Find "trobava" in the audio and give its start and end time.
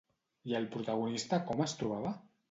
1.83-2.15